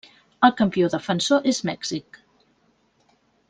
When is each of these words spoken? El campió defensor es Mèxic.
El 0.47 0.53
campió 0.61 0.87
defensor 0.93 1.45
es 1.53 1.61
Mèxic. 1.71 2.21